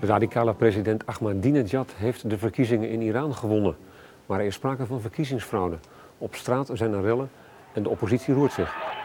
radicale 0.00 0.54
president 0.54 1.06
Ahmadinejad 1.06 1.92
heeft 1.96 2.30
de 2.30 2.38
verkiezingen 2.38 2.88
in 2.88 3.02
Iran 3.02 3.34
gewonnen. 3.34 3.76
Maar 4.26 4.40
er 4.40 4.46
is 4.46 4.54
sprake 4.54 4.86
van 4.86 5.00
verkiezingsfraude. 5.00 5.78
Op 6.18 6.34
straat 6.34 6.70
zijn 6.72 6.92
er 6.92 7.02
rellen 7.02 7.30
en 7.72 7.82
de 7.82 7.88
oppositie 7.88 8.34
roert 8.34 8.52
zich. 8.52 8.98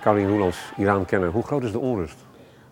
Caroline 0.00 0.28
Roelands, 0.28 0.72
Iran-kenner. 0.76 1.30
Hoe 1.30 1.42
groot 1.42 1.62
is 1.62 1.72
de 1.72 1.78
onrust? 1.78 2.16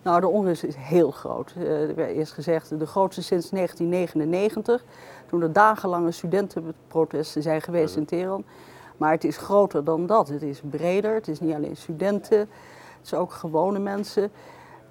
Nou, 0.01 0.21
de 0.21 0.27
onrust 0.27 0.63
is 0.63 0.75
heel 0.75 1.11
groot. 1.11 1.53
Uh, 1.57 1.97
er 1.97 2.09
is 2.09 2.31
gezegd 2.31 2.79
de 2.79 2.85
grootste 2.85 3.23
sinds 3.23 3.49
1999, 3.49 4.83
toen 5.25 5.41
er 5.41 5.53
dagenlange 5.53 6.11
studentenprotesten 6.11 7.41
zijn 7.41 7.61
geweest 7.61 7.95
in 7.95 8.05
Teheran. 8.05 8.43
Maar 8.99 9.11
het 9.11 9.23
is 9.23 9.37
groter 9.37 9.83
dan 9.83 10.05
dat. 10.05 10.27
Het 10.27 10.41
is 10.41 10.61
breder. 10.69 11.13
Het 11.13 11.27
is 11.27 11.39
niet 11.39 11.53
alleen 11.53 11.77
studenten, 11.77 12.39
het 12.39 12.49
is 13.03 13.13
ook 13.13 13.31
gewone 13.31 13.79
mensen. 13.79 14.31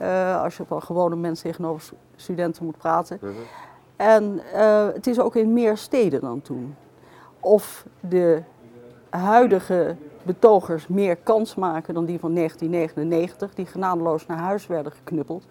Uh, 0.02 0.42
als 0.42 0.56
je 0.56 0.64
van 0.64 0.82
gewone 0.82 1.16
mensen 1.16 1.50
tegenover 1.50 1.92
studenten 2.16 2.64
moet 2.64 2.78
praten. 2.78 3.18
Mhm. 3.20 3.32
En 3.96 4.40
uh, 4.54 4.86
het 4.92 5.06
is 5.06 5.20
ook 5.20 5.36
in 5.36 5.52
meer 5.52 5.76
steden 5.76 6.20
dan 6.20 6.42
toen. 6.42 6.76
Of 7.40 7.86
de 8.00 8.42
huidige 9.10 9.96
betogers 10.22 10.86
meer 10.86 11.16
kans 11.16 11.54
maken 11.54 11.94
dan 11.94 12.04
die 12.04 12.18
van 12.18 12.34
1999, 12.34 13.54
die 13.54 13.66
genadeloos 13.66 14.26
naar 14.26 14.38
huis 14.38 14.66
werden 14.66 14.92
geknuppeld. 14.92 15.46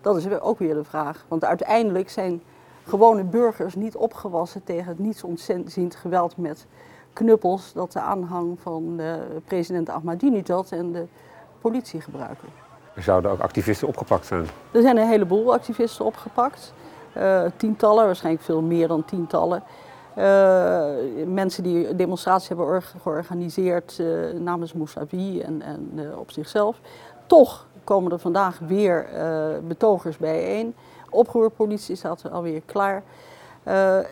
Dat 0.00 0.16
is 0.16 0.40
ook 0.40 0.58
weer 0.58 0.74
de 0.74 0.84
vraag. 0.84 1.24
Want 1.28 1.44
uiteindelijk 1.44 2.10
zijn 2.10 2.42
gewone 2.84 3.24
burgers 3.24 3.74
niet 3.74 3.96
opgewassen 3.96 4.64
tegen 4.64 4.88
het 4.88 4.98
niets 4.98 5.24
ontziend 5.24 5.96
geweld 5.96 6.36
met 6.36 6.66
knuppels 7.16 7.72
dat 7.72 7.92
de 7.92 8.00
aanhang 8.00 8.58
van 8.60 8.96
de 8.96 9.18
president 9.44 9.90
Ahmadinejad 9.90 10.72
en 10.72 10.92
de 10.92 11.06
politie 11.60 12.00
gebruiken. 12.00 12.48
Er 12.94 13.02
zouden 13.02 13.30
ook 13.30 13.40
activisten 13.40 13.88
opgepakt 13.88 14.26
zijn? 14.26 14.46
Er 14.70 14.82
zijn 14.82 14.96
een 14.96 15.08
heleboel 15.08 15.52
activisten 15.52 16.04
opgepakt. 16.04 16.72
Uh, 17.16 17.42
tientallen, 17.56 18.04
waarschijnlijk 18.04 18.44
veel 18.44 18.62
meer 18.62 18.88
dan 18.88 19.04
tientallen. 19.04 19.62
Uh, 20.18 20.24
mensen 21.26 21.62
die 21.62 21.96
demonstraties 21.96 22.48
hebben 22.48 22.82
georganiseerd 22.82 23.98
uh, 24.00 24.32
namens 24.40 24.72
Mousavi 24.72 25.40
en, 25.40 25.62
en 25.62 26.00
op 26.18 26.30
zichzelf. 26.30 26.80
Toch 27.26 27.66
komen 27.84 28.12
er 28.12 28.18
vandaag 28.18 28.58
weer 28.58 29.06
betogers 29.68 30.16
bijeen. 30.16 30.74
Oproerpolitie 31.10 31.96
staat 31.96 32.30
alweer 32.30 32.62
klaar. 32.64 33.02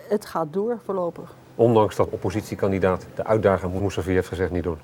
het 0.08 0.26
gaat 0.26 0.46
door 0.50 0.78
voorlopig. 0.84 1.34
Ondanks 1.54 1.96
dat 1.96 2.08
oppositiekandidaat 2.10 3.06
de 3.14 3.24
uitdager 3.24 3.70
Mousavi 3.70 4.12
heeft 4.12 4.28
gezegd 4.28 4.50
niet 4.50 4.62
doen. 4.62 4.78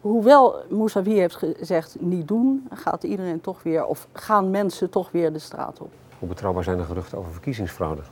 Hoewel 0.00 0.54
Mousavi 0.68 1.18
heeft 1.18 1.36
gezegd 1.36 1.96
niet 2.00 2.28
doen, 2.28 2.68
gaat 2.72 3.02
iedereen 3.02 3.40
toch 3.40 3.62
weer, 3.62 3.84
of 3.84 4.08
gaan 4.12 4.50
mensen 4.50 4.90
toch 4.90 5.10
weer 5.10 5.32
de 5.32 5.38
straat 5.38 5.80
op. 5.80 5.90
Hoe 6.18 6.28
betrouwbaar 6.28 6.64
zijn 6.64 6.76
de 6.76 6.84
geruchten 6.84 7.18
over 7.18 7.32
verkiezingsfraude? 7.32 8.02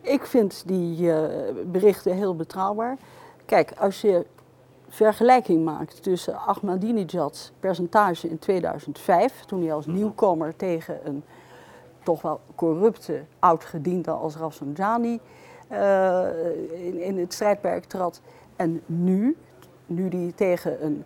Ik 0.00 0.26
vind 0.26 0.62
die 0.66 1.00
uh, 1.00 1.24
berichten 1.66 2.14
heel 2.14 2.36
betrouwbaar. 2.36 2.96
Kijk, 3.44 3.72
als 3.78 4.00
je 4.00 4.26
vergelijking 4.88 5.64
maakt 5.64 6.02
tussen 6.02 6.36
Ahmadinejad's 6.36 7.52
percentage 7.60 8.28
in 8.28 8.38
2005, 8.38 9.44
toen 9.44 9.62
hij 9.62 9.72
als 9.72 9.86
mhm. 9.86 9.96
nieuwkomer 9.96 10.56
tegen 10.56 11.06
een 11.06 11.24
toch 12.02 12.22
wel 12.22 12.40
corrupte 12.54 13.22
oud-gediende 13.38 14.10
als 14.10 14.36
Rafsanjani 14.36 15.20
uh, 15.72 16.26
in, 16.86 17.00
in, 17.00 17.18
het 17.18 17.32
strijdperk 17.32 17.84
trad, 17.84 18.20
en 18.56 18.82
nu, 18.86 19.36
nu 19.86 20.08
die 20.08 20.34
tegen 20.34 20.84
een, 20.84 21.04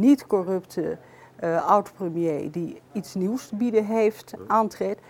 niet-corrupte 0.00 0.98
uh, 1.40 1.66
oud-premier 1.66 2.50
die 2.50 2.80
iets 2.92 3.14
nieuws 3.14 3.48
te 3.48 3.56
bieden 3.56 3.84
heeft, 3.84 4.34
aantreedt, 4.46 5.00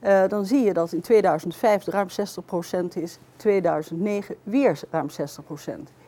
uh, 0.00 0.28
dan 0.28 0.46
zie 0.46 0.64
je 0.64 0.72
dat 0.72 0.92
in 0.92 1.00
2005 1.00 1.84
ruim 1.84 2.08
60% 2.08 2.86
is, 2.94 3.18
2009 3.36 4.36
weer 4.42 4.80
ruim 4.90 5.08
60%. 5.10 5.14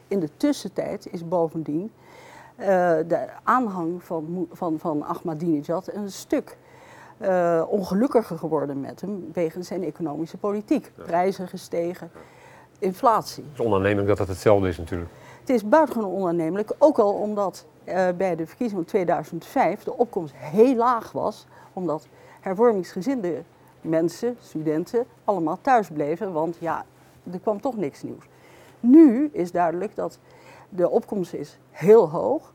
In 0.09 0.21
de 0.21 0.29
tussentijd 0.37 1.13
is 1.13 1.29
bovendien 1.29 1.93
de 3.07 3.27
aanhang 3.43 4.05
van, 4.05 4.49
van, 4.53 4.79
van 4.79 5.05
Ahmadinejad 5.05 5.93
een 5.93 6.11
stuk 6.11 6.57
uh, 7.21 7.63
ongelukkiger 7.69 8.39
geworden 8.39 8.81
met 8.81 9.01
hem 9.01 9.31
wegens 9.33 9.67
zijn 9.67 9.85
economische 9.85 10.37
politiek. 10.37 10.93
Prijzen 10.95 11.49
gestegen, 11.49 12.11
inflatie. 12.79 13.45
Het 13.51 13.61
is 13.61 13.67
onaannemelijk 13.67 14.09
dat 14.09 14.19
het 14.19 14.29
hetzelfde 14.29 14.69
is 14.69 14.79
natuurlijk. 14.79 15.11
Het 15.41 15.51
is 15.51 15.69
buitengewoon 15.69 16.13
onaannemelijk, 16.13 16.73
ook 16.79 16.99
al 16.99 17.13
omdat 17.13 17.67
uh, 17.85 18.09
bij 18.17 18.37
de 18.37 18.47
verkiezingen 18.47 18.83
van 18.83 18.93
2005 18.93 19.83
de 19.83 19.97
opkomst 19.97 20.35
heel 20.37 20.77
laag 20.77 21.13
was, 21.13 21.47
omdat 21.73 22.07
hervormingsgezinde 22.41 23.43
mensen, 23.81 24.37
studenten, 24.41 25.07
allemaal 25.25 25.59
thuis 25.61 25.89
bleven, 25.89 26.33
want 26.33 26.57
ja, 26.61 26.85
er 27.33 27.39
kwam 27.39 27.61
toch 27.61 27.77
niks 27.77 28.03
nieuws. 28.03 28.25
Nu 28.81 29.31
is 29.33 29.53
duidelijk 29.53 29.95
dat 29.95 30.19
de 30.69 30.91
opkomst 30.91 31.33
is 31.33 31.59
heel 31.71 32.11
hoog. 32.11 32.53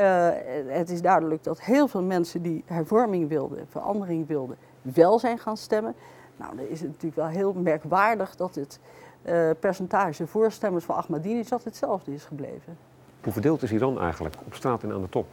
Uh, 0.00 0.28
het 0.66 0.90
is 0.90 1.02
duidelijk 1.02 1.44
dat 1.44 1.60
heel 1.60 1.88
veel 1.88 2.02
mensen 2.02 2.42
die 2.42 2.64
hervorming 2.66 3.28
wilden, 3.28 3.66
verandering 3.68 4.26
wilden, 4.26 4.56
wel 4.82 5.18
zijn 5.18 5.38
gaan 5.38 5.56
stemmen. 5.56 5.94
Nou, 6.36 6.56
dan 6.56 6.66
is 6.66 6.80
het 6.80 6.88
natuurlijk 6.88 7.16
wel 7.16 7.26
heel 7.26 7.52
merkwaardig 7.52 8.36
dat 8.36 8.54
het 8.54 8.78
uh, 9.24 9.50
percentage 9.60 10.26
voorstemmers 10.26 10.84
van 10.84 10.94
Ahmadinejad 10.94 11.64
hetzelfde 11.64 12.14
is 12.14 12.24
gebleven. 12.24 12.76
Hoe 13.22 13.32
verdeeld 13.32 13.62
is 13.62 13.72
Iran 13.72 14.00
eigenlijk 14.00 14.34
op 14.46 14.54
straat 14.54 14.82
en 14.82 14.92
aan 14.92 15.02
de 15.02 15.08
top? 15.08 15.26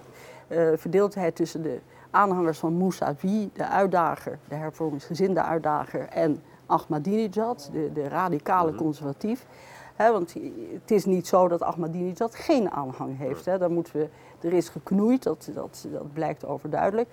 Uh, 0.47 0.70
verdeeldheid 0.76 1.36
tussen 1.36 1.62
de 1.62 1.80
aanhangers 2.12 2.59
van 2.59 2.74
Mousavi, 2.74 3.50
de 3.53 3.68
uitdager, 3.68 4.40
de 4.47 4.56
hervormingsgezinde 4.56 5.41
uitdager, 5.41 6.08
en 6.08 6.41
Ahmadinejad, 6.66 7.70
de, 7.72 7.91
de 7.94 8.08
radicale 8.08 8.72
mhm. 8.72 8.78
Want 10.07 10.33
het 10.73 10.91
is 10.91 11.05
niet 11.05 11.27
zo 11.27 11.47
dat 11.47 11.61
Ahmadinejad 11.61 12.35
geen 12.35 12.71
aanhang 12.71 13.17
heeft. 13.17 13.45
He. 13.45 13.57
Daar 13.57 13.71
moeten 13.71 13.93
we, 13.93 14.09
er 14.47 14.53
is 14.53 14.69
geknoeid, 14.69 15.23
dat, 15.23 15.49
dat, 15.53 15.87
dat 15.91 16.13
blijkt 16.13 16.45
overduidelijk. 16.45 17.09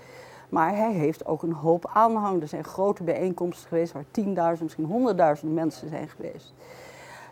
Maar 0.48 0.76
hij 0.76 0.92
heeft 0.92 1.26
ook 1.26 1.42
een 1.42 1.52
hoop 1.52 1.90
aanhang. 1.92 2.42
Er 2.42 2.48
zijn 2.48 2.64
grote 2.64 3.02
bijeenkomsten 3.02 3.68
geweest 3.68 3.92
waar 3.92 4.04
10.000, 4.56 4.62
misschien 4.62 5.16
100.000 5.42 5.48
mensen 5.52 5.88
zijn 5.88 6.08
geweest. 6.08 6.54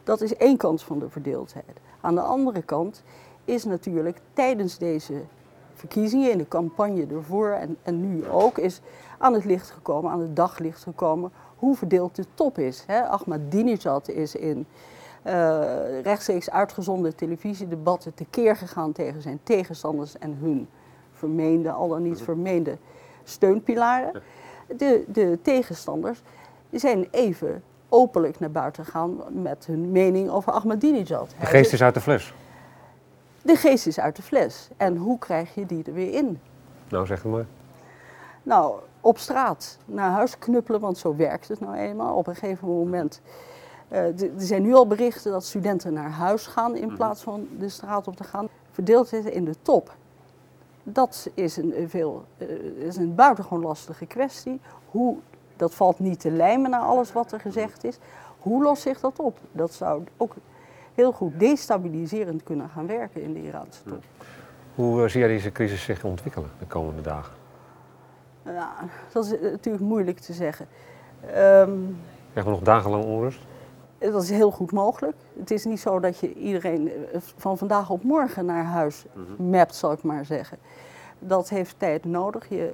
Dat 0.05 0.21
is 0.21 0.37
één 0.37 0.57
kant 0.57 0.83
van 0.83 0.99
de 0.99 1.11
verdeeldheid. 1.11 1.81
Aan 2.01 2.15
de 2.15 2.21
andere 2.21 2.63
kant 2.63 3.03
is 3.45 3.65
natuurlijk 3.65 4.19
tijdens 4.33 4.79
deze 4.79 5.23
verkiezingen, 5.75 6.31
in 6.31 6.39
de 6.39 6.49
campagne 6.49 7.07
ervoor 7.07 7.51
en, 7.51 7.77
en 7.83 8.01
nu 8.01 8.29
ook, 8.29 8.59
is 8.59 8.81
aan 9.19 9.35
het 9.35 9.45
licht 9.45 9.71
gekomen, 9.71 10.11
aan 10.11 10.21
het 10.21 10.37
daglicht 10.37 10.83
gekomen, 10.83 11.33
hoe 11.57 11.77
verdeeld 11.77 12.17
de 12.17 12.25
top 12.35 12.59
is. 12.59 12.85
Hè? 12.87 13.03
Ahmadinejad 13.09 14.09
is 14.09 14.35
in 14.35 14.67
rechtstreeks 16.03 16.51
uitgezonden 16.51 17.17
televisiedebatten 17.17 18.15
tekeer 18.15 18.57
gegaan 18.57 18.93
tegen 18.93 19.23
zijn 19.23 19.41
tegenstanders 19.43 20.19
en 20.19 20.37
hun 20.41 20.69
vermeende, 21.13 21.71
al 21.71 21.89
dan 21.89 22.03
niet 22.03 22.15
mhm. 22.15 22.25
vermeende 22.25 22.79
steunpilaren. 23.25 24.23
De, 24.77 25.05
de 25.07 25.39
tegenstanders 25.43 26.23
zijn 26.71 27.09
even 27.11 27.63
openlijk 27.89 28.41
naar 28.41 28.51
buiten 28.51 28.85
gegaan 28.85 29.43
met 29.43 29.67
hun 29.67 29.93
mening 29.93 30.31
over 30.31 30.53
Ahmadinejad. 30.53 31.35
De 31.41 31.47
geest 31.47 31.73
is 31.73 31.83
uit 31.83 31.95
de 31.95 32.01
fles. 32.01 32.35
De 33.43 33.57
geest 33.57 33.87
is 33.87 34.01
uit 34.01 34.17
de 34.17 34.23
fles. 34.23 34.69
En 34.77 34.97
hoe 34.97 35.19
krijg 35.19 35.55
je 35.55 35.67
die 35.67 35.85
er 35.85 35.93
weer 35.93 36.13
in? 36.13 36.41
Nou, 36.89 37.07
zeg 37.07 37.25
maar. 37.25 37.47
Nou, 38.43 38.79
op 39.01 39.19
straat 39.19 39.79
naar 39.85 40.11
huis 40.11 40.39
knuppelen, 40.39 40.81
want 40.81 40.99
zo 40.99 41.17
werkt 41.17 41.49
het 41.49 41.61
nou 41.61 41.77
eenmaal. 41.77 42.17
Op 42.17 42.27
een 42.27 42.35
gegeven 42.35 42.69
moment. 42.69 43.21
Uh, 43.93 43.99
er 44.21 44.31
zijn 44.37 44.63
nu 44.63 44.75
al 44.75 44.87
berichten 44.87 45.33
dat 45.33 45.45
studenten 45.45 45.93
naar 45.93 46.11
huis 46.11 46.47
gaan 46.47 46.77
in 46.77 46.87
mhm. 46.87 46.97
plaats 46.97 47.23
van 47.23 47.49
de 47.59 47.69
straat 47.69 48.09
op 48.09 48.17
te 48.17 48.25
gaan. 48.25 48.49
Verdeeldheid 48.71 49.25
in 49.25 49.45
de 49.45 49.55
top. 49.63 49.95
Dat 50.83 51.31
is 51.35 51.57
een, 51.57 51.75
veel, 51.89 52.25
uh, 52.39 52.49
is 52.87 52.97
een 52.97 53.15
buitengewoon 53.15 53.63
lastige 53.63 54.07
kwestie. 54.07 54.61
Hoe, 54.91 55.17
dat 55.57 55.75
valt 55.75 55.99
niet 55.99 56.21
te 56.21 56.31
lijmen 56.31 56.71
naar 56.71 56.81
alles 56.81 57.13
wat 57.13 57.33
er 57.33 57.41
gezegd 57.41 57.85
is. 57.85 57.99
Hoe 58.39 58.63
lost 58.63 58.83
zich 58.83 59.01
dat 59.01 59.19
op? 59.19 59.39
Dat 59.53 59.73
zou 59.73 60.03
ook 60.17 60.35
heel 60.95 61.13
goed 61.13 61.41
destabiliserend 61.41 62.43
kunnen 62.43 62.69
gaan 62.69 62.87
werken 62.87 63.23
in 63.23 63.33
de 63.33 63.43
Iraanse 63.43 63.83
top. 63.83 64.03
Hoe 64.75 65.03
uh, 65.03 65.09
zie 65.09 65.21
jij 65.21 65.29
deze 65.29 65.53
crisis 65.53 65.83
zich 65.83 66.05
ontwikkelen 66.05 66.51
de 66.59 66.67
komende 66.67 67.03
dagen? 67.03 67.35
Ja, 68.45 68.75
dat 69.13 69.25
is 69.25 69.31
natuurlijk 69.41 69.85
moeilijk 69.85 70.19
te 70.19 70.33
zeggen. 70.33 70.67
Um, 71.23 71.99
Krijgen 72.31 72.53
we 72.53 72.59
nog 72.59 72.61
dagenlang 72.61 73.05
onrust? 73.05 73.41
Dat 74.13 74.23
is 74.23 74.31
heel 74.31 74.51
goed 74.51 74.73
mogelijk. 74.73 75.17
Het 75.39 75.51
is 75.51 75.65
niet 75.65 75.81
zo 75.81 76.01
dat 76.01 76.19
je 76.19 76.35
iedereen 76.35 76.89
eh, 76.89 77.21
van 77.37 77.59
vandaag 77.59 77.91
op 77.91 78.03
morgen 78.03 78.45
naar 78.45 78.65
huis 78.65 79.05
mm 79.13 79.51
mapt, 79.51 79.75
zal 79.75 79.93
ik 79.93 80.03
maar 80.03 80.25
zeggen. 80.25 80.59
Dat 81.19 81.49
heeft 81.49 81.75
tijd 81.79 82.05
nodig. 82.05 82.49
Je, 82.49 82.73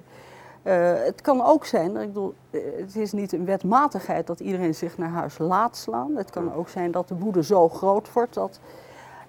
uh, 0.63 0.93
het 1.05 1.21
kan 1.21 1.45
ook 1.45 1.65
zijn, 1.65 1.97
ik 1.97 2.07
bedoel, 2.07 2.35
eh, 2.51 2.61
het 2.77 2.97
is 2.97 3.13
niet 3.13 3.33
een 3.33 3.45
wetmatigheid 3.45 4.27
dat 4.27 4.41
iedereen 4.41 4.75
zich 4.75 4.99
naar 4.99 5.09
huis 5.09 5.39
laat 5.39 5.77
slaan. 5.77 6.17
Het 6.17 6.31
kan 6.31 6.55
ook 6.55 6.69
zijn 6.69 6.91
dat 6.91 7.09
de 7.09 7.15
woede 7.15 7.43
zo 7.43 7.69
groot 7.69 8.13
wordt 8.13 8.35
dat 8.35 8.61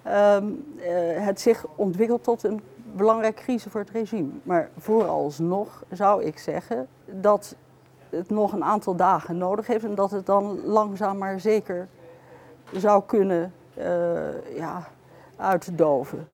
ehm, 0.02 0.46
eh, 0.78 1.24
het 1.24 1.40
zich 1.40 1.66
ontwikkelt 1.74 2.24
tot 2.24 2.42
een 2.42 2.60
belangrijke 2.96 3.42
crisis 3.42 3.72
voor 3.72 3.80
het 3.80 3.90
regime. 3.90 4.28
Maar 4.42 4.70
vooralsnog 4.78 5.84
zou 5.90 6.24
ik 6.24 6.38
zeggen 6.38 6.86
dat 7.06 7.56
het 8.12 8.30
nog 8.30 8.52
een 8.52 8.64
aantal 8.64 8.96
dagen 8.96 9.38
nodig 9.38 9.66
heeft 9.66 9.84
en 9.84 9.94
dat 9.94 10.10
het 10.10 10.26
dan 10.26 10.64
langzaam 10.64 11.18
maar 11.18 11.40
zeker 11.40 11.88
zou 12.72 13.02
kunnen 13.06 13.52
eh, 13.74 14.56
ja, 14.56 14.88
uitdoven. 15.36 16.28